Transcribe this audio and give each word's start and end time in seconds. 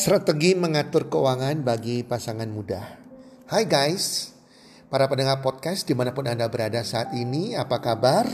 Strategi 0.00 0.56
mengatur 0.56 1.12
keuangan 1.12 1.60
bagi 1.60 2.00
pasangan 2.00 2.48
muda. 2.48 2.80
Hai 3.52 3.68
guys, 3.68 4.32
para 4.88 5.04
pendengar 5.04 5.44
podcast 5.44 5.84
di 5.84 5.92
mana 5.92 6.16
pun 6.16 6.24
Anda 6.24 6.48
berada 6.48 6.80
saat 6.80 7.12
ini, 7.12 7.52
apa 7.52 7.84
kabar? 7.84 8.24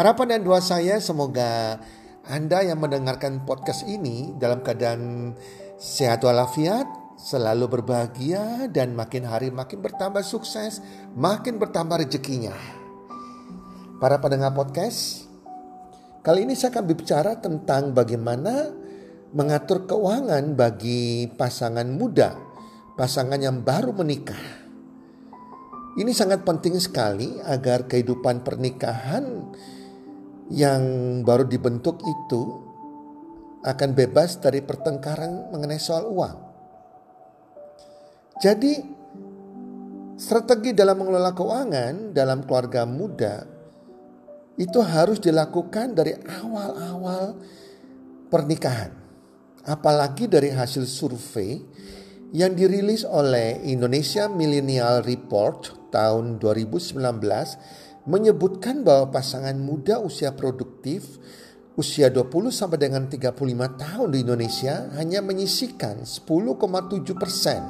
Harapan 0.00 0.32
dan 0.32 0.48
doa 0.48 0.64
saya 0.64 0.96
semoga 1.04 1.76
Anda 2.24 2.64
yang 2.64 2.80
mendengarkan 2.80 3.44
podcast 3.44 3.84
ini 3.84 4.32
dalam 4.40 4.64
keadaan 4.64 5.36
sehat 5.76 6.24
walafiat, 6.24 6.88
selalu 7.20 7.68
berbahagia 7.68 8.72
dan 8.72 8.96
makin 8.96 9.28
hari 9.28 9.52
makin 9.52 9.84
bertambah 9.84 10.24
sukses, 10.24 10.80
makin 11.12 11.60
bertambah 11.60 12.00
rezekinya. 12.00 12.56
Para 14.00 14.24
pendengar 14.24 14.56
podcast, 14.56 15.28
kali 16.24 16.48
ini 16.48 16.56
saya 16.56 16.72
akan 16.72 16.84
berbicara 16.88 17.44
tentang 17.44 17.92
bagaimana 17.92 18.83
mengatur 19.34 19.90
keuangan 19.90 20.54
bagi 20.54 21.26
pasangan 21.26 21.90
muda, 21.90 22.38
pasangan 22.94 23.42
yang 23.42 23.66
baru 23.66 23.90
menikah. 23.90 24.62
Ini 25.98 26.10
sangat 26.14 26.46
penting 26.46 26.78
sekali 26.78 27.42
agar 27.42 27.90
kehidupan 27.90 28.46
pernikahan 28.46 29.50
yang 30.54 30.82
baru 31.26 31.50
dibentuk 31.50 31.98
itu 32.06 32.62
akan 33.66 33.90
bebas 33.90 34.38
dari 34.38 34.62
pertengkaran 34.62 35.50
mengenai 35.50 35.82
soal 35.82 36.06
uang. 36.14 36.36
Jadi, 38.38 38.72
strategi 40.14 40.74
dalam 40.78 40.94
mengelola 41.02 41.34
keuangan 41.34 42.14
dalam 42.14 42.46
keluarga 42.46 42.86
muda 42.86 43.46
itu 44.54 44.78
harus 44.78 45.18
dilakukan 45.18 45.94
dari 45.98 46.14
awal-awal 46.22 47.34
pernikahan 48.30 49.03
apalagi 49.64 50.28
dari 50.28 50.52
hasil 50.52 50.84
survei 50.84 51.60
yang 52.36 52.52
dirilis 52.52 53.06
oleh 53.06 53.64
Indonesia 53.64 54.28
Millennial 54.28 55.00
Report 55.06 55.88
tahun 55.88 56.36
2019 56.42 57.00
menyebutkan 58.04 58.84
bahwa 58.84 59.14
pasangan 59.14 59.56
muda 59.56 60.02
usia 60.02 60.36
produktif 60.36 61.16
usia 61.74 62.12
20 62.12 62.54
sampai 62.54 62.78
dengan 62.78 63.08
35 63.08 63.34
tahun 63.80 64.08
di 64.12 64.18
Indonesia 64.22 64.94
hanya 64.94 65.24
menyisikan 65.24 66.04
10,7 66.06 67.16
persen 67.18 67.60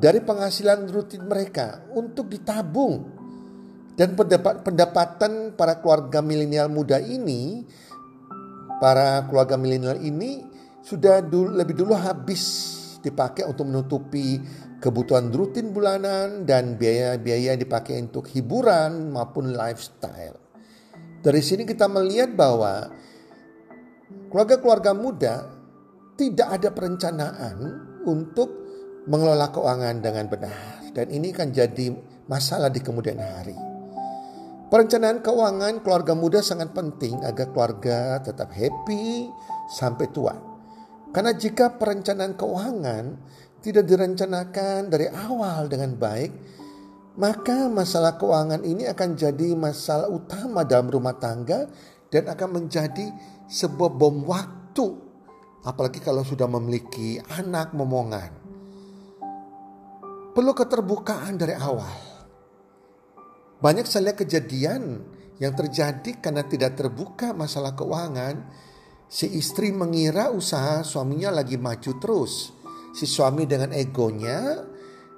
dari 0.00 0.20
penghasilan 0.24 0.88
rutin 0.88 1.24
mereka 1.28 1.84
untuk 1.92 2.28
ditabung. 2.32 3.20
Dan 3.96 4.16
pendapatan 4.16 5.52
para 5.60 5.76
keluarga 5.84 6.24
milenial 6.24 6.72
muda 6.72 6.96
ini, 7.04 7.68
para 8.80 9.28
keluarga 9.28 9.60
milenial 9.60 10.00
ini 10.00 10.49
sudah 10.80 11.20
dulu, 11.20 11.56
lebih 11.56 11.76
dulu 11.76 11.92
habis 11.96 12.42
dipakai 13.00 13.48
untuk 13.48 13.68
menutupi 13.68 14.40
kebutuhan 14.80 15.28
rutin 15.32 15.72
bulanan 15.72 16.48
dan 16.48 16.76
biaya-biaya 16.76 17.56
yang 17.56 17.60
dipakai 17.60 18.00
untuk 18.00 18.28
hiburan 18.32 19.12
maupun 19.12 19.52
lifestyle. 19.52 20.40
Dari 21.20 21.42
sini 21.44 21.68
kita 21.68 21.84
melihat 21.84 22.32
bahwa 22.32 22.88
keluarga-keluarga 24.32 24.92
muda 24.96 25.34
tidak 26.16 26.48
ada 26.48 26.68
perencanaan 26.72 27.56
untuk 28.08 28.48
mengelola 29.04 29.52
keuangan 29.52 30.00
dengan 30.00 30.28
benar 30.28 30.80
dan 30.96 31.06
ini 31.12 31.32
akan 31.32 31.48
jadi 31.52 31.86
masalah 32.24 32.72
di 32.72 32.80
kemudian 32.80 33.20
hari. 33.20 33.56
Perencanaan 34.70 35.18
keuangan 35.20 35.82
keluarga 35.82 36.14
muda 36.14 36.40
sangat 36.40 36.70
penting 36.70 37.18
agar 37.26 37.50
keluarga 37.50 38.22
tetap 38.22 38.54
happy 38.54 39.26
sampai 39.66 40.06
tua. 40.14 40.49
Karena 41.10 41.34
jika 41.34 41.74
perencanaan 41.74 42.38
keuangan 42.38 43.04
tidak 43.60 43.84
direncanakan 43.90 44.86
dari 44.86 45.10
awal 45.10 45.66
dengan 45.66 45.98
baik, 45.98 46.32
maka 47.18 47.66
masalah 47.66 48.14
keuangan 48.14 48.62
ini 48.62 48.86
akan 48.86 49.18
jadi 49.18 49.58
masalah 49.58 50.06
utama 50.06 50.62
dalam 50.62 50.86
rumah 50.86 51.18
tangga 51.18 51.66
dan 52.08 52.30
akan 52.30 52.62
menjadi 52.62 53.10
sebuah 53.50 53.90
bom 53.90 54.22
waktu. 54.22 54.86
Apalagi 55.66 56.00
kalau 56.00 56.22
sudah 56.24 56.46
memiliki 56.46 57.20
anak 57.36 57.74
momongan. 57.74 58.32
Perlu 60.30 60.54
keterbukaan 60.54 61.36
dari 61.36 61.58
awal. 61.58 61.98
Banyak 63.60 63.84
saya 63.84 64.08
lihat 64.08 64.24
kejadian 64.24 65.04
yang 65.36 65.52
terjadi 65.52 66.16
karena 66.22 66.46
tidak 66.46 66.80
terbuka 66.80 67.36
masalah 67.36 67.76
keuangan 67.76 68.40
Si 69.10 69.26
istri 69.34 69.74
mengira 69.74 70.30
usaha 70.30 70.86
suaminya 70.86 71.42
lagi 71.42 71.58
maju 71.58 71.98
terus. 71.98 72.54
Si 72.94 73.10
suami 73.10 73.42
dengan 73.42 73.74
egonya, 73.74 74.62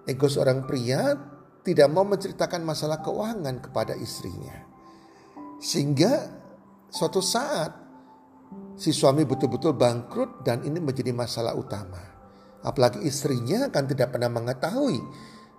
ego 0.08 0.32
seorang 0.32 0.64
pria 0.64 1.12
tidak 1.60 1.92
mau 1.92 2.08
menceritakan 2.08 2.64
masalah 2.64 3.04
keuangan 3.04 3.60
kepada 3.60 3.92
istrinya. 3.92 4.64
Sehingga 5.60 6.24
suatu 6.88 7.20
saat 7.20 7.70
si 8.80 8.96
suami 8.96 9.28
betul-betul 9.28 9.76
bangkrut 9.76 10.40
dan 10.40 10.64
ini 10.64 10.80
menjadi 10.80 11.12
masalah 11.12 11.52
utama. 11.52 12.00
Apalagi 12.64 13.04
istrinya 13.04 13.68
kan 13.68 13.84
tidak 13.84 14.16
pernah 14.16 14.32
mengetahui 14.32 14.98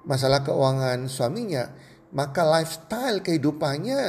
masalah 0.09 0.41
keuangan 0.41 1.05
suaminya. 1.05 1.69
Maka 2.13 2.45
lifestyle 2.45 3.21
kehidupannya 3.21 4.01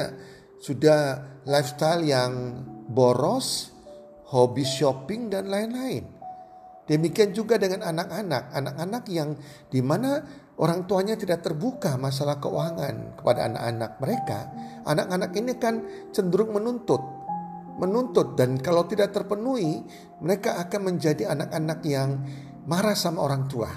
sudah 0.61 1.21
lifestyle 1.45 2.01
yang 2.05 2.61
boros, 2.89 3.74
hobi 4.35 4.67
shopping 4.67 5.31
dan 5.31 5.47
lain-lain. 5.47 6.03
Demikian 6.85 7.31
juga 7.31 7.55
dengan 7.55 7.87
anak-anak, 7.87 8.51
anak-anak 8.51 9.03
yang 9.09 9.33
di 9.71 9.79
mana 9.81 10.21
orang 10.59 10.85
tuanya 10.85 11.15
tidak 11.17 11.41
terbuka 11.41 11.95
masalah 11.97 12.37
keuangan 12.37 13.15
kepada 13.17 13.47
anak-anak 13.49 13.91
mereka. 13.97 14.39
Anak-anak 14.85 15.31
ini 15.39 15.53
kan 15.57 15.81
cenderung 16.13 16.53
menuntut, 16.53 17.01
menuntut 17.81 18.37
dan 18.37 18.61
kalau 18.61 18.85
tidak 18.85 19.15
terpenuhi, 19.15 19.81
mereka 20.21 20.61
akan 20.61 20.93
menjadi 20.93 21.31
anak-anak 21.31 21.79
yang 21.87 22.21
marah 22.69 22.93
sama 22.93 23.25
orang 23.25 23.49
tua. 23.49 23.71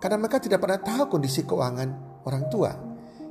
Karena 0.00 0.16
mereka 0.16 0.42
tidak 0.42 0.64
pernah 0.64 0.80
tahu 0.80 1.20
kondisi 1.20 1.46
keuangan 1.46 1.88
orang 2.26 2.44
tua. 2.50 2.72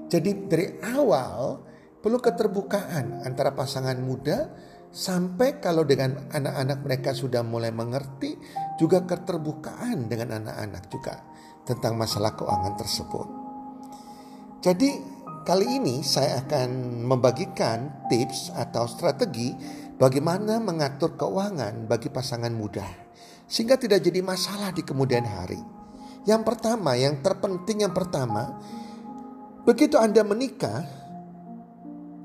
Jadi 0.07 0.48
dari 0.48 0.80
awal 0.95 1.60
perlu 2.00 2.24
keterbukaan 2.24 3.27
antara 3.27 3.51
pasangan 3.51 4.00
muda 4.00 4.48
Sampai 4.89 5.62
kalau 5.62 5.86
dengan 5.86 6.18
anak-anak 6.33 6.81
mereka 6.81 7.13
sudah 7.13 7.45
mulai 7.45 7.69
mengerti 7.69 8.33
juga 8.81 9.06
keterbukaan 9.06 10.09
dengan 10.09 10.41
anak-anak 10.41 10.83
juga 10.89 11.15
tentang 11.62 11.94
masalah 11.94 12.33
keuangan 12.33 12.74
tersebut. 12.74 13.27
Jadi 14.65 14.89
kali 15.45 15.77
ini 15.77 16.01
saya 16.01 16.41
akan 16.41 17.01
membagikan 17.06 18.09
tips 18.09 18.50
atau 18.57 18.89
strategi 18.89 19.53
bagaimana 20.01 20.57
mengatur 20.57 21.13
keuangan 21.13 21.86
bagi 21.86 22.09
pasangan 22.09 22.50
muda 22.50 22.86
sehingga 23.45 23.77
tidak 23.77 24.01
jadi 24.01 24.25
masalah 24.25 24.74
di 24.74 24.81
kemudian 24.81 25.25
hari. 25.25 25.62
Yang 26.25 26.41
pertama, 26.45 26.94
yang 26.97 27.21
terpenting 27.25 27.86
yang 27.86 27.94
pertama, 27.94 28.62
begitu 29.65 29.97
Anda 29.97 30.21
menikah, 30.21 30.86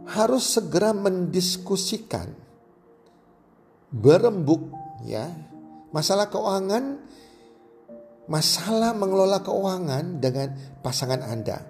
harus 0.05 0.61
segera 0.61 0.93
mendiskusikan 0.93 2.44
berembuk 3.95 4.75
ya. 5.07 5.31
Masalah 5.95 6.27
keuangan 6.27 6.99
masalah 8.27 8.91
mengelola 8.99 9.39
keuangan 9.47 10.19
dengan 10.19 10.51
pasangan 10.83 11.23
Anda. 11.23 11.63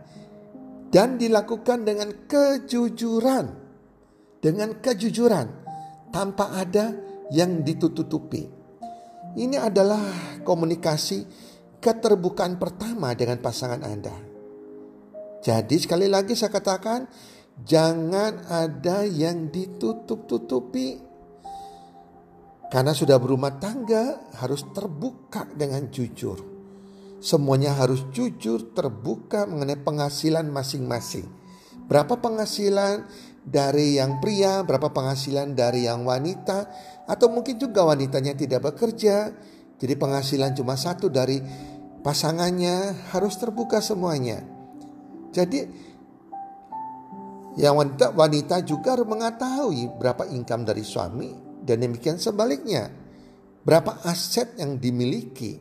Dan 0.88 1.20
dilakukan 1.20 1.84
dengan 1.84 2.24
kejujuran 2.30 3.46
dengan 4.40 4.78
kejujuran 4.78 5.46
tanpa 6.14 6.54
ada 6.54 6.94
yang 7.34 7.66
ditutupi 7.66 8.46
ini 9.34 9.58
adalah 9.58 10.38
komunikasi 10.46 11.26
keterbukaan 11.82 12.54
pertama 12.62 13.10
dengan 13.18 13.42
pasangan 13.42 13.82
Anda. 13.82 14.14
Jadi 15.42 15.76
sekali 15.82 16.06
lagi 16.06 16.38
saya 16.38 16.54
katakan 16.54 17.10
Jangan 17.62 18.50
ada 18.50 19.06
yang 19.06 19.54
ditutup-tutupi. 19.54 21.13
Karena 22.72 22.92
sudah 22.96 23.20
berumah 23.20 23.60
tangga 23.60 24.32
harus 24.40 24.66
terbuka 24.74 25.46
dengan 25.52 25.88
jujur. 25.88 26.40
Semuanya 27.24 27.72
harus 27.72 28.04
jujur 28.12 28.76
terbuka 28.76 29.48
mengenai 29.48 29.80
penghasilan 29.80 30.44
masing-masing. 30.52 31.24
Berapa 31.88 32.20
penghasilan 32.20 33.08
dari 33.44 34.00
yang 34.00 34.20
pria, 34.20 34.64
berapa 34.64 34.92
penghasilan 34.92 35.52
dari 35.52 35.84
yang 35.88 36.04
wanita, 36.04 36.68
atau 37.04 37.28
mungkin 37.28 37.60
juga 37.60 37.84
wanitanya 37.84 38.32
tidak 38.32 38.72
bekerja, 38.72 39.32
jadi 39.76 39.94
penghasilan 40.00 40.56
cuma 40.56 40.80
satu 40.80 41.12
dari 41.12 41.44
pasangannya 42.00 43.08
harus 43.12 43.36
terbuka 43.36 43.84
semuanya. 43.84 44.40
Jadi 45.28 45.60
yang 47.60 47.76
wanita, 47.78 48.16
wanita 48.16 48.64
juga 48.64 48.96
harus 48.96 49.06
mengetahui 49.06 49.92
berapa 50.00 50.24
income 50.32 50.64
dari 50.64 50.82
suami 50.82 51.43
dan 51.64 51.80
demikian 51.80 52.20
sebaliknya. 52.20 52.92
Berapa 53.64 54.04
aset 54.04 54.60
yang 54.60 54.76
dimiliki 54.76 55.56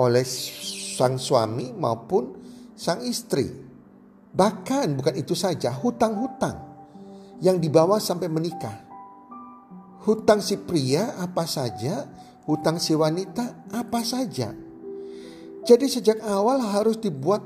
oleh 0.00 0.24
sang 0.96 1.20
suami 1.20 1.76
maupun 1.76 2.40
sang 2.72 3.04
istri. 3.04 3.52
Bahkan 4.32 4.96
bukan 4.96 5.14
itu 5.20 5.36
saja, 5.36 5.68
hutang-hutang 5.76 6.56
yang 7.44 7.60
dibawa 7.60 8.00
sampai 8.00 8.32
menikah. 8.32 8.88
Hutang 10.08 10.40
si 10.40 10.56
pria 10.56 11.20
apa 11.20 11.44
saja, 11.44 12.08
hutang 12.48 12.80
si 12.80 12.96
wanita 12.96 13.68
apa 13.76 14.00
saja. 14.00 14.56
Jadi 15.68 15.84
sejak 15.84 16.24
awal 16.24 16.64
harus 16.64 16.96
dibuat 16.96 17.44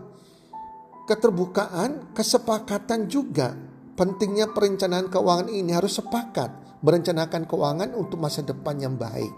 keterbukaan, 1.10 2.14
kesepakatan 2.14 3.10
juga. 3.10 3.58
Pentingnya 3.98 4.54
perencanaan 4.54 5.10
keuangan 5.10 5.50
ini 5.50 5.74
harus 5.74 5.98
sepakat 5.98 6.61
merencanakan 6.82 7.46
keuangan 7.46 7.90
untuk 7.94 8.18
masa 8.18 8.42
depan 8.42 8.76
yang 8.82 8.98
baik. 8.98 9.32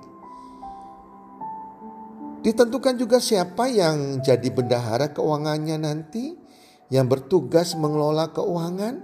Ditentukan 2.45 3.01
juga 3.01 3.21
siapa 3.25 3.73
yang 3.73 4.21
jadi 4.21 4.49
bendahara 4.53 5.17
keuangannya 5.17 5.81
nanti, 5.81 6.37
yang 6.93 7.09
bertugas 7.09 7.73
mengelola 7.73 8.37
keuangan, 8.37 9.01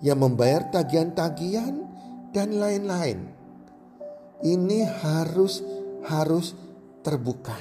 yang 0.00 0.16
membayar 0.16 0.72
tagihan-tagihan 0.72 1.84
dan 2.32 2.56
lain-lain. 2.56 3.28
Ini 4.40 4.80
harus 5.04 5.60
harus 6.08 6.56
terbuka. 7.04 7.56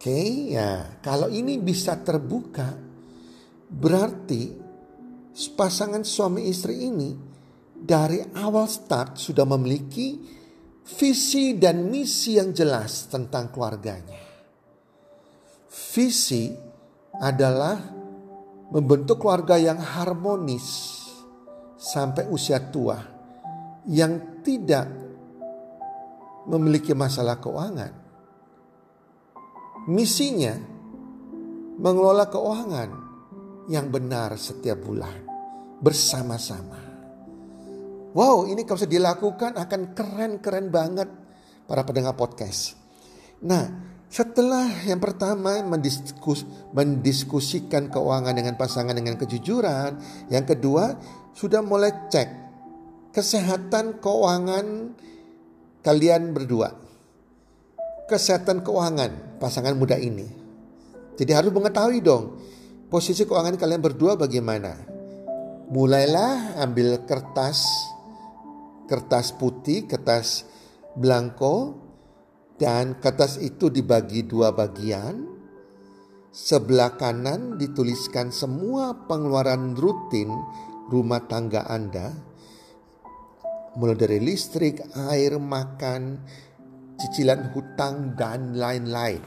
Oke, 0.00 0.48
ya 0.56 0.96
kalau 1.04 1.28
ini 1.28 1.60
bisa 1.60 2.00
terbuka, 2.00 2.72
berarti 3.68 4.56
pasangan 5.52 6.00
suami 6.08 6.48
istri 6.48 6.88
ini 6.88 7.31
dari 7.82 8.22
awal 8.38 8.70
start 8.70 9.18
sudah 9.18 9.42
memiliki 9.42 10.18
visi 10.86 11.58
dan 11.58 11.90
misi 11.90 12.38
yang 12.38 12.54
jelas 12.54 13.10
tentang 13.10 13.50
keluarganya. 13.50 14.22
Visi 15.92 16.48
adalah 17.18 17.76
membentuk 18.72 19.20
keluarga 19.20 19.58
yang 19.60 19.76
harmonis 19.76 20.98
sampai 21.76 22.30
usia 22.30 22.62
tua 22.72 22.96
yang 23.90 24.40
tidak 24.40 24.86
memiliki 26.46 26.94
masalah 26.94 27.36
keuangan 27.42 28.02
Misinya 29.82 30.54
mengelola 31.82 32.30
keuangan 32.30 32.90
yang 33.66 33.90
benar 33.90 34.38
setiap 34.38 34.78
bulan 34.78 35.26
bersama-sama. 35.82 36.91
Wow, 38.12 38.44
ini 38.48 38.68
kalau 38.68 38.76
bisa 38.80 38.90
dilakukan 38.90 39.56
akan 39.56 39.96
keren-keren 39.96 40.68
banget 40.68 41.08
para 41.64 41.80
pendengar 41.84 42.12
podcast. 42.12 42.76
Nah, 43.40 43.72
setelah 44.12 44.68
yang 44.84 45.00
pertama 45.00 45.64
mendiskus, 45.64 46.44
mendiskusikan 46.76 47.88
keuangan 47.88 48.36
dengan 48.36 48.60
pasangan 48.60 48.92
dengan 48.92 49.16
kejujuran, 49.16 49.96
yang 50.28 50.44
kedua 50.44 51.00
sudah 51.32 51.64
mulai 51.64 52.12
cek 52.12 52.28
kesehatan 53.16 54.00
keuangan 54.00 54.92
kalian 55.80 56.36
berdua 56.36 56.82
kesehatan 58.12 58.60
keuangan 58.60 59.40
pasangan 59.40 59.72
muda 59.72 59.96
ini. 59.96 60.28
Jadi 61.16 61.32
harus 61.32 61.48
mengetahui 61.48 62.04
dong 62.04 62.36
posisi 62.92 63.24
keuangan 63.24 63.56
kalian 63.56 63.80
berdua 63.80 64.20
bagaimana. 64.20 64.76
Mulailah 65.72 66.60
ambil 66.60 67.00
kertas 67.08 67.64
kertas 68.92 69.32
putih, 69.32 69.88
kertas 69.88 70.44
blanko 70.92 71.80
dan 72.60 73.00
kertas 73.00 73.40
itu 73.40 73.72
dibagi 73.72 74.28
dua 74.28 74.52
bagian. 74.52 75.32
Sebelah 76.28 77.00
kanan 77.00 77.56
dituliskan 77.56 78.28
semua 78.28 79.08
pengeluaran 79.08 79.72
rutin 79.72 80.28
rumah 80.92 81.24
tangga 81.24 81.64
Anda 81.68 82.12
mulai 83.76 83.96
dari 83.96 84.20
listrik, 84.20 84.84
air, 85.08 85.40
makan, 85.40 86.20
cicilan 87.00 87.56
hutang 87.56 88.12
dan 88.12 88.52
lain-lain. 88.52 89.20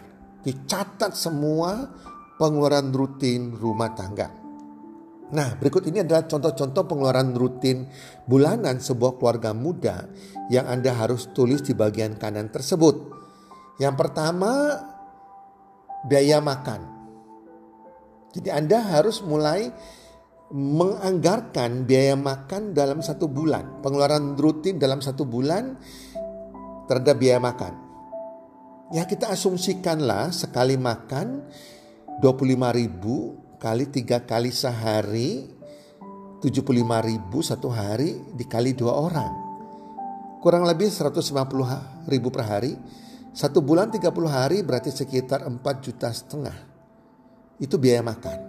Dicatat 0.46 1.18
semua 1.18 1.90
pengeluaran 2.38 2.94
rutin 2.94 3.58
rumah 3.58 3.98
tangga. 3.98 4.45
Nah, 5.34 5.58
berikut 5.58 5.90
ini 5.90 6.06
adalah 6.06 6.30
contoh-contoh 6.30 6.86
pengeluaran 6.86 7.34
rutin 7.34 7.90
bulanan 8.30 8.78
sebuah 8.78 9.18
keluarga 9.18 9.58
muda 9.58 10.06
yang 10.54 10.70
Anda 10.70 10.94
harus 10.94 11.34
tulis 11.34 11.66
di 11.66 11.74
bagian 11.74 12.22
kanan 12.22 12.54
tersebut. 12.54 13.10
Yang 13.82 13.96
pertama, 13.98 14.78
biaya 16.06 16.38
makan. 16.38 16.94
Jadi 18.38 18.50
Anda 18.54 18.86
harus 18.86 19.26
mulai 19.26 19.74
menganggarkan 20.54 21.90
biaya 21.90 22.14
makan 22.14 22.78
dalam 22.78 23.02
satu 23.02 23.26
bulan. 23.26 23.82
Pengeluaran 23.82 24.38
rutin 24.38 24.78
dalam 24.78 25.02
satu 25.02 25.26
bulan 25.26 25.74
terhadap 26.86 27.18
biaya 27.18 27.42
makan. 27.42 27.74
Ya 28.94 29.10
kita 29.10 29.34
asumsikanlah 29.34 30.30
sekali 30.30 30.78
makan 30.78 31.42
25 32.22 32.78
ribu 32.78 33.45
kali 33.58 33.88
tiga 33.90 34.24
kali 34.24 34.52
sehari 34.52 35.50
75 36.44 36.62
ribu 37.10 37.40
satu 37.42 37.72
hari 37.72 38.22
dikali 38.38 38.78
dua 38.78 38.94
orang. 38.94 39.34
Kurang 40.46 40.70
lebih 40.70 40.94
150 40.94 41.34
ribu 42.06 42.30
per 42.30 42.46
hari. 42.46 42.78
Satu 43.36 43.66
bulan 43.66 43.90
30 43.90 44.14
hari 44.30 44.62
berarti 44.62 44.94
sekitar 44.94 45.44
4 45.44 45.58
juta 45.82 46.14
setengah. 46.14 46.56
Itu 47.58 47.82
biaya 47.82 48.06
makan. 48.06 48.40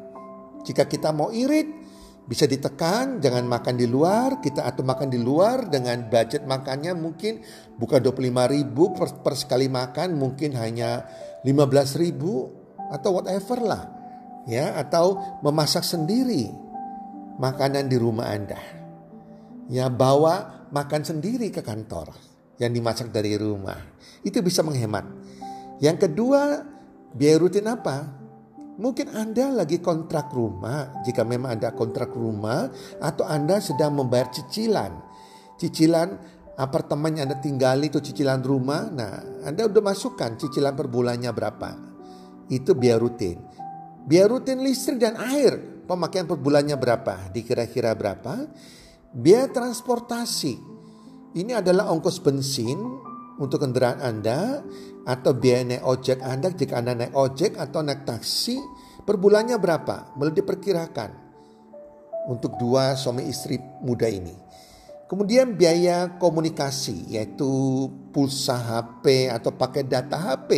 Jika 0.63 0.85
kita 0.85 1.11
mau 1.17 1.33
irit 1.33 1.67
bisa 2.27 2.45
ditekan, 2.45 3.23
jangan 3.23 3.47
makan 3.47 3.79
di 3.79 3.87
luar, 3.87 4.43
kita 4.43 4.67
atau 4.67 4.83
makan 4.83 5.09
di 5.09 5.19
luar 5.19 5.71
dengan 5.71 6.11
budget 6.11 6.43
makannya 6.43 6.93
mungkin 6.99 7.41
bukan 7.79 8.03
25 8.03 8.55
ribu 8.55 8.93
per, 8.93 9.23
per 9.23 9.35
sekali 9.39 9.71
makan, 9.71 10.19
mungkin 10.19 10.53
hanya 10.59 11.07
15 11.47 12.03
ribu 12.03 12.51
atau 12.91 13.23
whatever 13.23 13.59
lah. 13.63 13.83
Ya, 14.47 14.79
atau 14.79 15.19
memasak 15.43 15.83
sendiri 15.83 16.55
makanan 17.43 17.91
di 17.91 17.99
rumah 17.99 18.31
Anda. 18.31 18.59
Ya, 19.67 19.91
bawa 19.91 20.67
makan 20.71 21.03
sendiri 21.03 21.51
ke 21.51 21.67
kantor 21.67 22.15
yang 22.63 22.71
dimasak 22.73 23.11
dari 23.11 23.35
rumah. 23.35 23.77
Itu 24.23 24.41
bisa 24.41 24.63
menghemat. 24.63 25.05
Yang 25.83 26.09
kedua, 26.09 26.63
biaya 27.13 27.37
rutin 27.43 27.67
apa? 27.69 28.17
Mungkin 28.77 29.17
Anda 29.17 29.51
lagi 29.51 29.81
kontrak 29.81 30.29
rumah, 30.37 31.01
jika 31.03 31.25
memang 31.25 31.57
Anda 31.57 31.73
kontrak 31.73 32.13
rumah 32.13 32.69
atau 33.01 33.25
Anda 33.25 33.57
sedang 33.57 33.97
membayar 33.97 34.29
cicilan. 34.29 34.93
Cicilan 35.57 36.09
apartemen 36.61 37.17
yang 37.17 37.33
Anda 37.33 37.41
tinggali 37.41 37.89
itu 37.89 38.05
cicilan 38.05 38.45
rumah. 38.45 38.93
Nah, 38.93 39.45
Anda 39.49 39.65
udah 39.65 39.81
masukkan 39.81 40.37
cicilan 40.37 40.77
per 40.77 40.93
bulannya 40.93 41.33
berapa. 41.33 41.71
Itu 42.53 42.77
biaya 42.77 43.01
rutin. 43.01 43.41
Biaya 44.07 44.31
rutin 44.31 44.63
listrik 44.63 45.03
dan 45.03 45.19
air, 45.19 45.59
pemakaian 45.91 46.31
per 46.31 46.39
bulannya 46.39 46.79
berapa? 46.79 47.27
Dikira-kira 47.35 47.91
berapa? 47.99 48.47
Biaya 49.11 49.51
transportasi. 49.51 50.55
Ini 51.35 51.59
adalah 51.59 51.91
ongkos 51.91 52.23
bensin 52.23 52.79
untuk 53.43 53.67
kendaraan 53.67 53.99
Anda 53.99 54.63
atau 55.03 55.35
biaya 55.35 55.67
naik 55.67 55.83
ojek 55.83 56.19
Anda 56.23 56.55
jika 56.55 56.79
Anda 56.79 56.95
naik 56.95 57.19
ojek 57.19 57.59
atau 57.59 57.83
naik 57.83 58.07
taksi 58.07 58.57
per 59.03 59.19
bulannya 59.19 59.59
berapa? 59.59 60.15
Boleh 60.15 60.33
diperkirakan 60.33 61.11
untuk 62.31 62.55
dua 62.63 62.95
suami 62.95 63.27
istri 63.27 63.59
muda 63.83 64.07
ini. 64.07 64.33
Kemudian 65.11 65.59
biaya 65.59 66.15
komunikasi 66.19 67.11
yaitu 67.15 67.47
pulsa 68.15 68.55
HP 68.55 69.35
atau 69.35 69.51
pakai 69.51 69.83
data 69.83 70.15
HP 70.15 70.51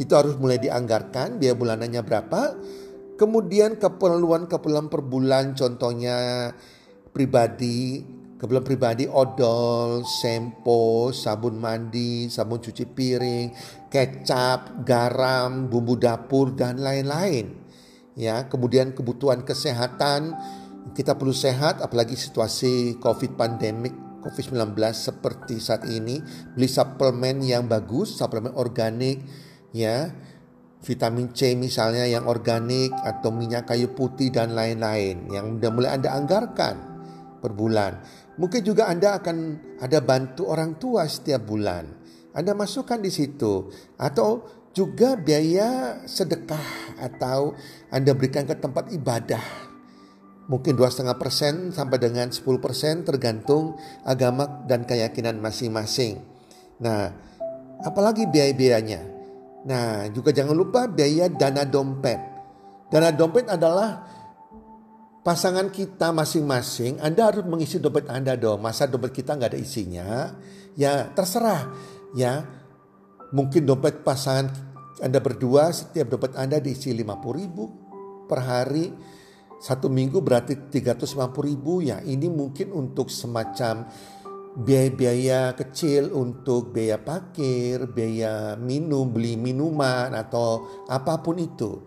itu 0.00 0.12
harus 0.16 0.38
mulai 0.40 0.56
dianggarkan 0.62 1.36
biaya 1.36 1.56
bulanannya 1.56 2.02
berapa. 2.04 2.40
Kemudian 3.20 3.76
keperluan-keperluan 3.76 4.88
per 4.88 5.02
bulan 5.04 5.52
contohnya 5.54 6.50
pribadi, 7.12 8.02
keperluan 8.40 8.66
pribadi 8.66 9.04
odol, 9.06 10.02
sempo, 10.02 11.14
sabun 11.14 11.60
mandi, 11.60 12.26
sabun 12.26 12.58
cuci 12.58 12.84
piring, 12.88 13.46
kecap, 13.92 14.82
garam, 14.82 15.70
bumbu 15.70 15.94
dapur 15.94 16.50
dan 16.56 16.82
lain-lain. 16.82 17.54
Ya, 18.18 18.50
kemudian 18.50 18.92
kebutuhan 18.92 19.46
kesehatan, 19.46 20.34
kita 20.98 21.14
perlu 21.14 21.32
sehat 21.32 21.78
apalagi 21.78 22.18
situasi 22.18 22.98
Covid 22.98 23.38
pandemik 23.38 23.94
COVID-19 24.22 24.74
seperti 24.94 25.58
saat 25.58 25.86
ini, 25.86 26.22
beli 26.54 26.66
suplemen 26.70 27.42
yang 27.42 27.66
bagus, 27.66 28.18
suplemen 28.18 28.54
organik, 28.54 29.22
ya 29.72 30.12
vitamin 30.82 31.30
C 31.30 31.54
misalnya 31.54 32.04
yang 32.10 32.26
organik 32.26 32.90
atau 32.92 33.30
minyak 33.30 33.70
kayu 33.70 33.94
putih 33.94 34.34
dan 34.34 34.52
lain-lain 34.52 35.30
yang 35.30 35.56
sudah 35.58 35.70
mulai 35.70 35.90
Anda 35.94 36.10
anggarkan 36.18 36.76
per 37.38 37.54
bulan. 37.54 38.02
Mungkin 38.38 38.62
juga 38.66 38.90
Anda 38.90 39.18
akan 39.22 39.36
ada 39.78 39.98
bantu 40.02 40.50
orang 40.50 40.78
tua 40.78 41.06
setiap 41.06 41.46
bulan. 41.46 41.86
Anda 42.34 42.56
masukkan 42.56 42.98
di 42.98 43.12
situ 43.12 43.70
atau 44.00 44.42
juga 44.72 45.20
biaya 45.20 46.00
sedekah 46.08 46.96
atau 46.98 47.52
Anda 47.92 48.16
berikan 48.16 48.48
ke 48.48 48.56
tempat 48.56 48.90
ibadah. 48.90 49.44
Mungkin 50.50 50.74
2,5% 50.74 51.70
sampai 51.70 51.98
dengan 52.02 52.28
10% 52.32 53.06
tergantung 53.06 53.78
agama 54.02 54.66
dan 54.66 54.82
keyakinan 54.82 55.38
masing-masing. 55.38 56.18
Nah, 56.82 57.14
apalagi 57.86 58.26
biaya-biayanya? 58.26 59.11
Nah, 59.62 60.10
juga 60.10 60.34
jangan 60.34 60.58
lupa 60.58 60.90
biaya 60.90 61.30
dana 61.30 61.62
dompet. 61.62 62.18
Dana 62.90 63.14
dompet 63.14 63.46
adalah 63.46 64.02
pasangan 65.22 65.70
kita 65.70 66.10
masing-masing. 66.10 66.98
Anda 66.98 67.30
harus 67.30 67.46
mengisi 67.46 67.78
dompet 67.78 68.10
Anda 68.10 68.34
dong. 68.34 68.58
Masa 68.58 68.90
dompet 68.90 69.14
kita 69.14 69.38
nggak 69.38 69.54
ada 69.54 69.60
isinya? 69.60 70.34
Ya 70.74 71.06
terserah. 71.14 71.70
Ya, 72.12 72.44
mungkin 73.32 73.64
dompet 73.64 74.02
pasangan 74.04 74.50
Anda 75.00 75.22
berdua 75.22 75.72
setiap 75.72 76.12
dompet 76.12 76.36
Anda 76.36 76.58
diisi 76.58 76.92
50 76.92 77.40
ribu 77.40 77.64
per 78.26 78.42
hari. 78.42 78.92
Satu 79.62 79.86
minggu 79.86 80.18
berarti 80.26 80.58
350 80.74 81.22
ribu 81.46 81.86
ya 81.86 82.02
ini 82.02 82.26
mungkin 82.26 82.74
untuk 82.74 83.06
semacam 83.14 83.86
biaya-biaya 84.52 85.56
kecil 85.56 86.12
untuk 86.12 86.76
biaya 86.76 87.00
parkir, 87.00 87.88
biaya 87.88 88.54
minum, 88.60 89.08
beli 89.08 89.40
minuman 89.40 90.12
atau 90.12 90.84
apa 90.88 91.24
pun 91.24 91.40
itu. 91.40 91.80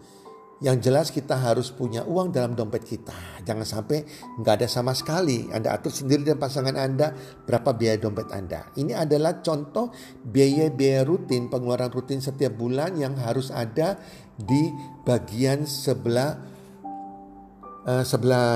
Yang 0.63 0.77
jelas 0.87 1.07
kita 1.11 1.35
harus 1.35 1.69
punya 1.69 2.07
uang 2.07 2.31
dalam 2.31 2.55
dompet 2.55 2.87
kita. 2.87 3.43
Jangan 3.43 3.67
sampai 3.67 4.07
nggak 4.39 4.63
ada 4.63 4.67
sama 4.71 4.95
sekali. 4.95 5.51
Anda 5.51 5.75
atur 5.75 5.91
sendiri 5.91 6.23
dan 6.23 6.39
pasangan 6.39 6.79
Anda 6.79 7.11
berapa 7.43 7.75
biaya 7.75 7.99
dompet 7.99 8.31
Anda. 8.31 8.71
Ini 8.73 8.95
adalah 8.95 9.43
contoh 9.43 9.91
biaya-biaya 10.23 11.03
rutin, 11.03 11.51
pengeluaran 11.51 11.91
rutin 11.91 12.23
setiap 12.23 12.55
bulan 12.55 12.95
yang 12.95 13.19
harus 13.19 13.51
ada 13.51 13.99
di 14.39 14.71
bagian 15.03 15.67
sebelah 15.67 16.54
uh, 17.85 18.03
sebelah 18.03 18.49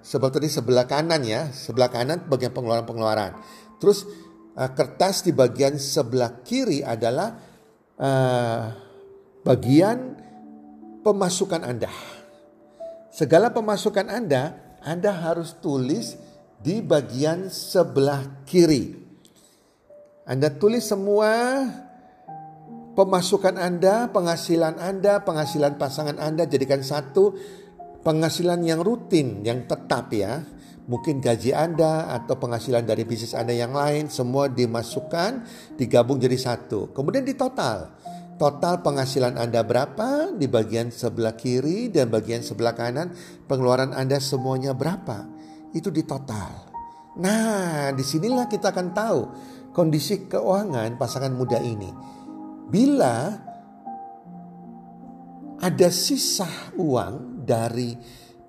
sebelah 0.00 0.32
tadi 0.32 0.48
sebelah 0.48 0.84
kanan 0.88 1.22
ya, 1.22 1.52
sebelah 1.52 1.92
kanan 1.92 2.26
bagian 2.26 2.50
pengeluaran-pengeluaran. 2.56 3.36
Terus 3.78 4.08
uh, 4.56 4.70
kertas 4.72 5.22
di 5.22 5.36
bagian 5.36 5.76
sebelah 5.76 6.40
kiri 6.42 6.82
adalah 6.82 7.36
uh, 8.00 8.72
bagian 9.44 10.16
pemasukan 11.04 11.62
Anda. 11.64 11.92
Segala 13.12 13.52
pemasukan 13.52 14.06
Anda, 14.08 14.56
Anda 14.80 15.12
harus 15.12 15.56
tulis 15.58 16.16
di 16.60 16.84
bagian 16.84 17.48
sebelah 17.48 18.44
kiri. 18.44 18.96
Anda 20.28 20.52
tulis 20.52 20.86
semua 20.86 21.66
pemasukan 22.94 23.56
Anda, 23.56 24.06
penghasilan 24.12 24.78
Anda, 24.78 25.24
penghasilan 25.24 25.80
pasangan 25.80 26.20
Anda 26.20 26.46
jadikan 26.46 26.84
satu 26.84 27.34
penghasilan 28.00 28.60
yang 28.64 28.80
rutin, 28.80 29.44
yang 29.44 29.64
tetap 29.68 30.12
ya. 30.12 30.44
Mungkin 30.90 31.22
gaji 31.22 31.54
Anda 31.54 32.10
atau 32.10 32.34
penghasilan 32.34 32.82
dari 32.82 33.06
bisnis 33.06 33.36
Anda 33.36 33.54
yang 33.54 33.70
lain 33.70 34.10
semua 34.10 34.50
dimasukkan, 34.50 35.46
digabung 35.78 36.18
jadi 36.18 36.34
satu. 36.34 36.90
Kemudian 36.90 37.22
di 37.22 37.38
total. 37.38 37.94
Total 38.40 38.80
penghasilan 38.80 39.38
Anda 39.38 39.62
berapa 39.62 40.34
di 40.34 40.50
bagian 40.50 40.90
sebelah 40.90 41.36
kiri 41.36 41.92
dan 41.92 42.10
bagian 42.10 42.42
sebelah 42.42 42.74
kanan, 42.74 43.14
pengeluaran 43.46 43.94
Anda 43.94 44.18
semuanya 44.18 44.74
berapa? 44.74 45.28
Itu 45.70 45.94
di 45.94 46.02
total. 46.02 46.72
Nah, 47.20 47.92
di 47.94 48.02
sinilah 48.02 48.50
kita 48.50 48.74
akan 48.74 48.88
tahu 48.90 49.20
kondisi 49.70 50.26
keuangan 50.26 50.98
pasangan 50.98 51.30
muda 51.30 51.60
ini. 51.62 51.92
Bila 52.66 53.30
ada 55.60 55.88
sisa 55.92 56.48
uang 56.80 57.29
dari 57.50 57.98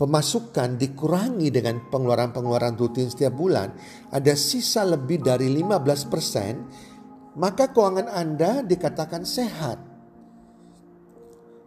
pemasukan 0.02 0.78
dikurangi 0.82 1.50
dengan 1.50 1.90
pengeluaran-pengeluaran 1.90 2.74
rutin 2.78 3.10
setiap 3.10 3.38
bulan, 3.38 3.74
ada 4.10 4.34
sisa 4.34 4.82
lebih 4.82 5.22
dari 5.22 5.50
15%, 5.50 7.38
maka 7.38 7.70
keuangan 7.70 8.10
Anda 8.10 8.66
dikatakan 8.66 9.22
sehat. 9.26 9.78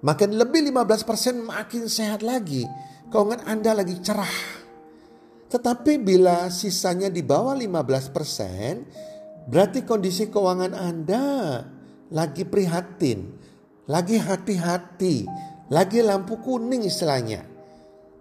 Makin 0.03 0.35
lebih 0.35 0.67
15% 0.67 1.47
makin 1.47 1.87
sehat 1.87 2.27
lagi. 2.27 2.67
Keuangan 3.09 3.47
Anda 3.47 3.73
lagi 3.79 3.97
cerah. 4.03 4.67
Tetapi 5.49 6.03
bila 6.03 6.51
sisanya 6.51 7.07
di 7.07 7.23
bawah 7.23 7.55
15%, 7.55 9.47
berarti 9.47 9.87
kondisi 9.87 10.27
keuangan 10.29 10.75
Anda 10.75 11.25
lagi 12.11 12.43
prihatin, 12.45 13.33
lagi 13.87 14.19
hati-hati, 14.19 15.25
lagi 15.73 16.05
lampu 16.05 16.41
kuning 16.41 16.85
istilahnya. 16.85 17.45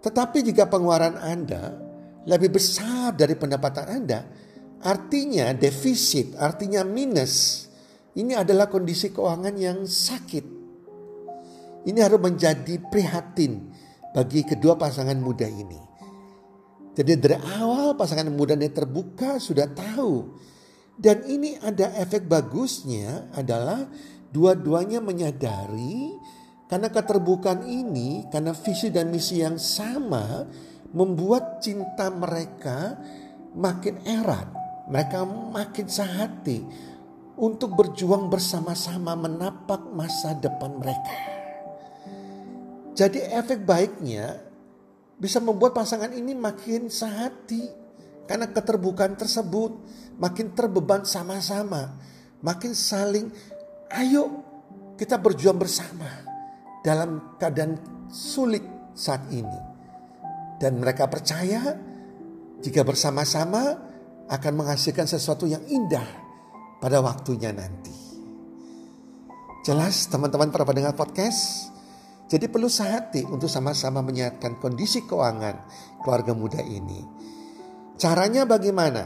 Tetapi 0.04 0.44
jika 0.44 0.68
pengeluaran 0.68 1.16
Anda 1.20 1.76
lebih 2.24 2.56
besar 2.56 3.16
dari 3.16 3.36
pendapatan 3.36 3.88
Anda, 3.88 4.20
artinya 4.84 5.52
defisit, 5.56 6.36
artinya 6.40 6.84
minus. 6.84 7.68
Ini 8.14 8.46
adalah 8.46 8.70
kondisi 8.70 9.10
keuangan 9.10 9.56
yang 9.58 9.84
sakit. 9.90 10.46
Ini 11.84 12.00
harus 12.00 12.22
menjadi 12.22 12.80
prihatin 12.88 13.74
bagi 14.14 14.46
kedua 14.46 14.78
pasangan 14.78 15.18
muda 15.18 15.50
ini. 15.50 15.82
Jadi 16.94 17.12
dari 17.18 17.38
awal 17.58 17.98
pasangan 17.98 18.30
muda 18.30 18.54
ini 18.54 18.70
terbuka 18.70 19.42
sudah 19.42 19.66
tahu. 19.74 20.38
Dan 20.94 21.26
ini 21.26 21.58
ada 21.58 21.90
efek 21.98 22.30
bagusnya 22.30 23.34
adalah 23.34 23.90
dua-duanya 24.30 25.02
menyadari 25.02 26.14
karena 26.74 26.90
keterbukaan 26.90 27.70
ini, 27.70 28.26
karena 28.34 28.50
visi 28.50 28.90
dan 28.90 29.14
misi 29.14 29.46
yang 29.46 29.62
sama, 29.62 30.42
membuat 30.90 31.62
cinta 31.62 32.10
mereka 32.10 32.98
makin 33.54 34.02
erat. 34.02 34.50
Mereka 34.90 35.22
makin 35.54 35.86
sehati 35.86 36.66
untuk 37.38 37.78
berjuang 37.78 38.26
bersama-sama 38.26 39.14
menapak 39.14 39.86
masa 39.94 40.34
depan 40.34 40.82
mereka. 40.82 41.14
Jadi 42.98 43.22
efek 43.22 43.70
baiknya 43.70 44.42
bisa 45.22 45.38
membuat 45.38 45.78
pasangan 45.78 46.10
ini 46.10 46.34
makin 46.34 46.90
sehati 46.90 47.70
karena 48.26 48.50
keterbukaan 48.50 49.14
tersebut 49.14 49.78
makin 50.18 50.58
terbeban 50.58 51.06
sama-sama, 51.06 52.02
makin 52.42 52.74
saling 52.74 53.30
ayo 53.94 54.42
kita 54.98 55.22
berjuang 55.22 55.62
bersama 55.62 56.33
dalam 56.84 57.40
keadaan 57.40 57.80
sulit 58.12 58.62
saat 58.94 59.32
ini. 59.32 59.72
Dan 60.60 60.78
mereka 60.78 61.10
percaya 61.10 61.74
jika 62.62 62.86
bersama-sama 62.86 63.76
akan 64.30 64.54
menghasilkan 64.54 65.08
sesuatu 65.08 65.44
yang 65.50 65.64
indah 65.68 66.06
pada 66.80 67.00
waktunya 67.00 67.52
nanti. 67.52 67.92
Jelas 69.64 70.12
teman-teman 70.12 70.52
para 70.52 70.68
pendengar 70.68 70.96
podcast. 70.96 71.72
Jadi 72.28 72.52
perlu 72.52 72.68
sehati 72.68 73.24
untuk 73.24 73.48
sama-sama 73.48 74.04
menyehatkan 74.04 74.60
kondisi 74.60 75.04
keuangan 75.08 75.64
keluarga 76.04 76.36
muda 76.36 76.60
ini. 76.64 77.04
Caranya 77.96 78.44
bagaimana? 78.44 79.06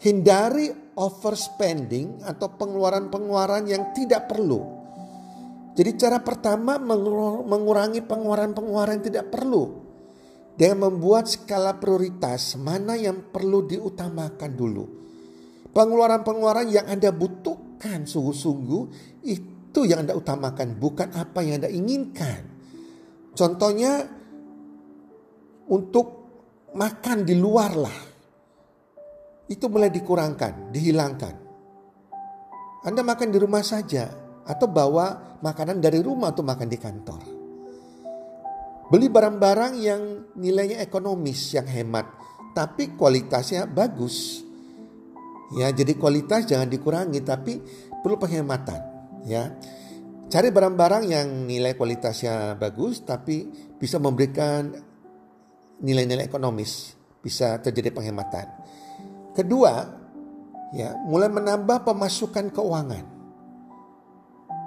Hindari 0.00 0.70
overspending 0.96 2.24
atau 2.24 2.52
pengeluaran-pengeluaran 2.56 3.64
yang 3.68 3.90
tidak 3.96 4.28
perlu. 4.30 4.81
Jadi 5.72 5.90
cara 5.96 6.20
pertama 6.20 6.76
mengurangi 7.48 8.04
pengeluaran-pengeluaran 8.04 9.00
tidak 9.00 9.32
perlu. 9.32 9.80
Dengan 10.52 10.92
membuat 10.92 11.32
skala 11.32 11.80
prioritas 11.80 12.60
mana 12.60 12.92
yang 12.92 13.32
perlu 13.32 13.64
diutamakan 13.64 14.52
dulu. 14.52 14.84
Pengeluaran-pengeluaran 15.72 16.68
yang 16.68 16.84
Anda 16.84 17.08
butuhkan 17.08 18.04
sungguh-sungguh 18.04 18.82
itu 19.24 19.80
yang 19.88 20.04
Anda 20.04 20.12
utamakan, 20.12 20.76
bukan 20.76 21.16
apa 21.16 21.40
yang 21.40 21.64
Anda 21.64 21.72
inginkan. 21.72 22.52
Contohnya 23.32 24.04
untuk 25.72 26.06
makan 26.76 27.24
di 27.24 27.32
luar 27.32 27.72
lah. 27.72 27.98
Itu 29.48 29.72
mulai 29.72 29.88
dikurangkan, 29.88 30.68
dihilangkan. 30.68 31.34
Anda 32.84 33.00
makan 33.00 33.28
di 33.32 33.38
rumah 33.40 33.64
saja 33.64 34.21
atau 34.46 34.66
bawa 34.66 35.38
makanan 35.42 35.78
dari 35.78 36.02
rumah 36.02 36.30
atau 36.34 36.42
makan 36.42 36.68
di 36.70 36.78
kantor. 36.78 37.22
Beli 38.92 39.08
barang-barang 39.08 39.72
yang 39.80 40.02
nilainya 40.36 40.84
ekonomis, 40.84 41.56
yang 41.56 41.64
hemat, 41.64 42.04
tapi 42.52 42.92
kualitasnya 42.92 43.64
bagus. 43.64 44.44
Ya, 45.56 45.72
jadi 45.72 45.96
kualitas 45.96 46.44
jangan 46.48 46.68
dikurangi 46.68 47.20
tapi 47.24 47.60
perlu 48.04 48.16
penghematan, 48.20 48.80
ya. 49.24 49.52
Cari 50.32 50.48
barang-barang 50.48 51.04
yang 51.12 51.28
nilai 51.44 51.76
kualitasnya 51.76 52.56
bagus 52.56 53.04
tapi 53.04 53.52
bisa 53.76 54.00
memberikan 54.00 54.72
nilai-nilai 55.84 56.24
ekonomis, 56.24 56.96
bisa 57.20 57.60
terjadi 57.60 57.92
penghematan. 57.92 58.48
Kedua, 59.36 59.72
ya, 60.72 60.96
mulai 61.04 61.28
menambah 61.28 61.84
pemasukan 61.84 62.48
keuangan. 62.48 63.11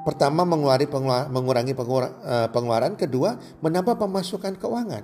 Pertama 0.05 0.45
mengurangi 0.45 0.85
mengurangi 1.33 1.73
eh, 1.73 2.47
pengeluaran, 2.53 2.93
kedua 2.93 3.41
menambah 3.65 3.97
pemasukan 3.97 4.53
keuangan. 4.61 5.03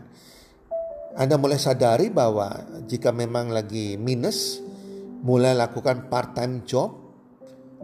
Anda 1.17 1.35
mulai 1.41 1.57
sadari 1.57 2.13
bahwa 2.13 2.53
jika 2.85 3.09
memang 3.09 3.49
lagi 3.49 3.97
minus, 3.97 4.61
mulai 5.25 5.57
lakukan 5.57 6.07
part-time 6.07 6.63
job, 6.63 6.93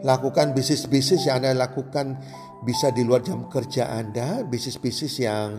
lakukan 0.05 0.53
bisnis-bisnis 0.53 1.25
yang 1.25 1.41
Anda 1.41 1.57
lakukan 1.57 2.21
bisa 2.61 2.93
di 2.93 3.01
luar 3.01 3.25
jam 3.25 3.49
kerja 3.49 3.89
Anda, 3.91 4.45
bisnis-bisnis 4.45 5.17
yang 5.19 5.57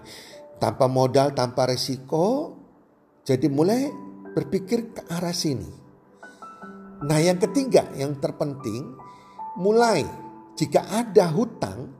tanpa 0.62 0.87
modal, 0.87 1.35
tanpa 1.35 1.67
resiko. 1.67 2.55
Jadi 3.27 3.50
mulai 3.50 3.91
berpikir 4.33 4.95
ke 4.95 5.00
arah 5.11 5.35
sini. 5.35 5.69
Nah 7.05 7.19
yang 7.19 7.37
ketiga 7.37 7.91
yang 7.95 8.17
terpenting, 8.17 8.97
mulai 9.61 10.07
jika 10.59 10.91
ada 10.91 11.31
hutang 11.59 11.91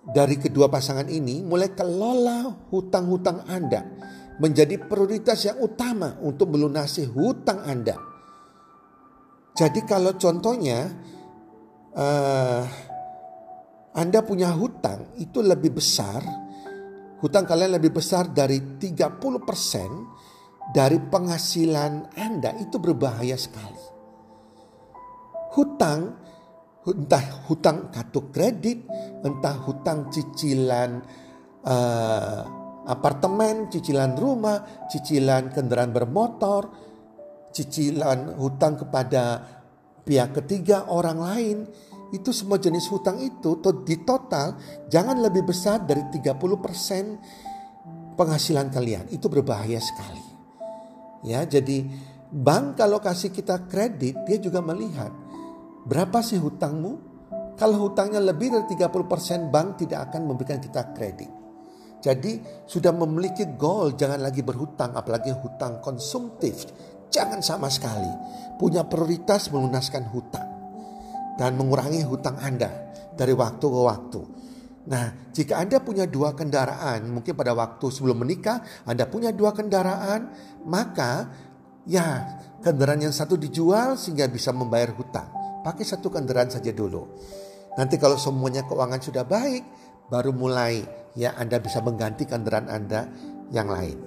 dari 0.00 0.40
kedua 0.40 0.72
pasangan 0.72 1.12
ini, 1.12 1.44
mulai 1.44 1.76
kelola 1.76 2.48
hutang-hutang 2.72 3.44
Anda 3.44 3.84
menjadi 4.40 4.80
prioritas 4.80 5.44
yang 5.44 5.60
utama 5.60 6.16
untuk 6.24 6.56
melunasi 6.56 7.04
hutang 7.06 7.62
Anda. 7.68 8.00
Jadi 9.52 9.84
kalau 9.84 10.16
contohnya 10.16 10.88
uh, 11.92 12.64
Anda 13.92 14.24
punya 14.24 14.56
hutang 14.56 15.12
itu 15.20 15.44
lebih 15.44 15.76
besar, 15.76 16.24
hutang 17.20 17.44
kalian 17.44 17.76
lebih 17.76 17.92
besar 17.94 18.32
dari 18.32 18.58
30% 18.58 20.72
dari 20.72 20.96
penghasilan 20.98 22.16
Anda 22.16 22.56
itu 22.58 22.80
berbahaya 22.80 23.36
sekali. 23.36 23.84
Hutang 25.52 26.21
entah 26.82 27.46
hutang 27.46 27.94
kartu 27.94 28.34
kredit, 28.34 28.90
entah 29.22 29.54
hutang 29.62 30.10
cicilan 30.10 30.98
uh, 31.62 32.42
apartemen, 32.90 33.70
cicilan 33.70 34.18
rumah, 34.18 34.90
cicilan 34.90 35.54
kendaraan 35.54 35.94
bermotor, 35.94 36.74
cicilan 37.54 38.34
hutang 38.34 38.82
kepada 38.82 39.46
pihak 40.02 40.34
ketiga 40.42 40.90
orang 40.90 41.22
lain. 41.22 41.70
Itu 42.12 42.28
semua 42.34 42.60
jenis 42.60 42.92
hutang 42.92 43.24
itu 43.24 43.56
di 43.88 43.96
total 44.04 44.60
jangan 44.92 45.16
lebih 45.22 45.48
besar 45.48 45.80
dari 45.86 46.02
30% 46.12 48.18
penghasilan 48.18 48.68
kalian. 48.68 49.08
Itu 49.08 49.32
berbahaya 49.32 49.80
sekali. 49.80 50.20
Ya, 51.22 51.46
jadi 51.46 51.86
bank 52.28 52.82
kalau 52.82 52.98
kasih 52.98 53.30
kita 53.30 53.70
kredit 53.70 54.26
dia 54.26 54.42
juga 54.42 54.58
melihat 54.60 55.21
Berapa 55.82 56.22
sih 56.22 56.38
hutangmu? 56.38 57.10
Kalau 57.58 57.90
hutangnya 57.90 58.22
lebih 58.22 58.54
dari 58.54 58.66
30% 58.74 59.50
bank 59.52 59.82
tidak 59.82 60.10
akan 60.10 60.30
memberikan 60.30 60.58
kita 60.58 60.94
kredit. 60.94 61.30
Jadi 62.02 62.42
sudah 62.66 62.90
memiliki 62.90 63.46
goal 63.54 63.94
jangan 63.94 64.18
lagi 64.18 64.42
berhutang 64.42 64.94
apalagi 64.98 65.30
hutang 65.30 65.78
konsumtif. 65.78 66.66
Jangan 67.12 67.38
sama 67.44 67.70
sekali. 67.70 68.10
Punya 68.58 68.82
prioritas 68.82 69.52
melunaskan 69.54 70.10
hutang. 70.10 70.48
Dan 71.38 71.54
mengurangi 71.54 72.02
hutang 72.02 72.38
Anda 72.42 72.90
dari 73.14 73.34
waktu 73.36 73.62
ke 73.62 73.80
waktu. 73.86 74.20
Nah, 74.82 75.30
jika 75.30 75.62
Anda 75.62 75.78
punya 75.78 76.10
dua 76.10 76.34
kendaraan, 76.34 77.06
mungkin 77.06 77.38
pada 77.38 77.54
waktu 77.54 77.86
sebelum 77.86 78.26
menikah 78.26 78.58
Anda 78.82 79.06
punya 79.06 79.30
dua 79.30 79.54
kendaraan, 79.54 80.34
maka 80.66 81.30
ya 81.86 82.38
kendaraan 82.58 83.06
yang 83.06 83.14
satu 83.14 83.38
dijual 83.38 83.94
sehingga 83.94 84.26
bisa 84.26 84.50
membayar 84.50 84.90
hutang. 84.90 85.41
Pakai 85.62 85.86
satu 85.86 86.10
kendaraan 86.10 86.50
saja 86.50 86.74
dulu. 86.74 87.06
Nanti 87.78 87.96
kalau 87.96 88.18
semuanya 88.18 88.66
keuangan 88.66 89.00
sudah 89.00 89.24
baik, 89.24 89.62
baru 90.12 90.34
mulai 90.34 90.82
ya 91.16 91.32
Anda 91.38 91.62
bisa 91.62 91.80
mengganti 91.80 92.28
kendaraan 92.28 92.68
Anda 92.68 93.08
yang 93.48 93.70
lain. 93.70 93.98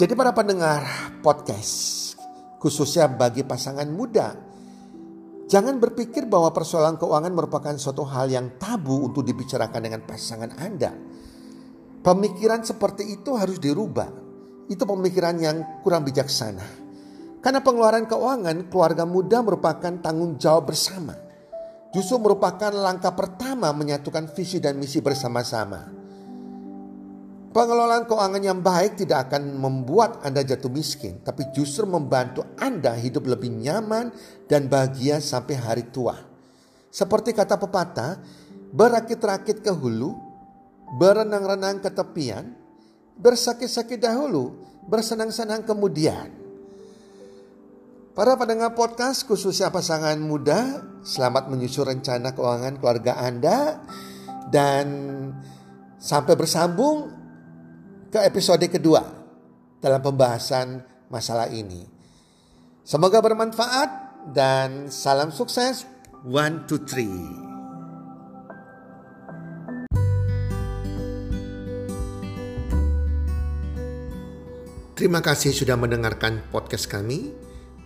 Jadi 0.00 0.12
para 0.16 0.32
pendengar 0.32 0.80
podcast, 1.20 2.16
khususnya 2.56 3.12
bagi 3.12 3.44
pasangan 3.44 3.84
muda, 3.92 4.32
jangan 5.52 5.76
berpikir 5.76 6.24
bahwa 6.24 6.48
persoalan 6.48 6.96
keuangan 6.96 7.32
merupakan 7.34 7.76
suatu 7.76 8.08
hal 8.08 8.32
yang 8.32 8.56
tabu 8.56 9.04
untuk 9.12 9.20
dibicarakan 9.20 9.82
dengan 9.84 10.00
pasangan 10.08 10.56
Anda. 10.56 10.96
Pemikiran 12.02 12.64
seperti 12.64 13.20
itu 13.20 13.36
harus 13.36 13.60
dirubah. 13.60 14.08
Itu 14.66 14.88
pemikiran 14.88 15.36
yang 15.38 15.56
kurang 15.84 16.08
bijaksana. 16.08 16.81
Karena 17.42 17.58
pengeluaran 17.58 18.06
keuangan 18.06 18.70
keluarga 18.70 19.02
muda 19.02 19.42
merupakan 19.42 19.90
tanggung 19.98 20.38
jawab 20.38 20.70
bersama. 20.70 21.18
Justru 21.90 22.22
merupakan 22.22 22.70
langkah 22.70 23.12
pertama 23.12 23.74
menyatukan 23.74 24.30
visi 24.30 24.62
dan 24.62 24.78
misi 24.78 25.02
bersama-sama. 25.02 25.90
Pengelolaan 27.52 28.08
keuangan 28.08 28.40
yang 28.40 28.64
baik 28.64 28.96
tidak 29.04 29.28
akan 29.28 29.60
membuat 29.60 30.24
Anda 30.24 30.40
jatuh 30.40 30.72
miskin, 30.72 31.20
tapi 31.20 31.52
justru 31.52 31.84
membantu 31.84 32.48
Anda 32.56 32.96
hidup 32.96 33.28
lebih 33.28 33.52
nyaman 33.52 34.08
dan 34.48 34.72
bahagia 34.72 35.20
sampai 35.20 35.60
hari 35.60 35.84
tua. 35.92 36.16
Seperti 36.88 37.36
kata 37.36 37.60
pepatah, 37.60 38.16
berakit-rakit 38.72 39.60
ke 39.60 39.68
hulu, 39.68 40.16
berenang-renang 40.96 41.84
ke 41.84 41.92
tepian, 41.92 42.56
bersakit-sakit 43.20 44.00
dahulu, 44.00 44.56
bersenang-senang 44.88 45.68
kemudian. 45.68 46.41
Para 48.12 48.36
pendengar 48.36 48.76
podcast 48.76 49.24
khususnya 49.24 49.72
pasangan 49.72 50.20
muda, 50.20 50.84
selamat 51.00 51.48
menyusun 51.48 51.96
rencana 51.96 52.36
keuangan 52.36 52.76
keluarga 52.76 53.16
Anda 53.16 53.80
dan 54.52 54.86
sampai 55.96 56.36
bersambung 56.36 57.08
ke 58.12 58.20
episode 58.20 58.68
kedua 58.68 59.00
dalam 59.80 60.04
pembahasan 60.04 60.84
masalah 61.08 61.48
ini. 61.48 61.88
Semoga 62.84 63.24
bermanfaat 63.24 63.90
dan 64.36 64.92
salam 64.92 65.32
sukses. 65.32 65.88
One, 66.20 66.68
two, 66.68 66.84
three. 66.84 67.16
Terima 75.00 75.24
kasih 75.24 75.56
sudah 75.56 75.80
mendengarkan 75.80 76.44
podcast 76.52 76.92
kami. 76.92 77.51